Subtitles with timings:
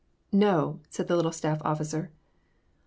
[0.31, 2.09] "No/* said the litUe staflF officer.